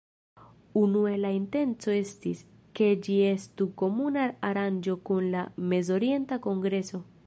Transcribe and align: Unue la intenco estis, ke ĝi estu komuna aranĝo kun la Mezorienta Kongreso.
Unue 0.79 1.11
la 1.23 1.31
intenco 1.39 1.93
estis, 1.97 2.41
ke 2.79 2.89
ĝi 3.07 3.19
estu 3.29 3.69
komuna 3.85 4.27
aranĝo 4.53 4.99
kun 5.11 5.33
la 5.37 5.49
Mezorienta 5.75 6.45
Kongreso. 6.49 7.07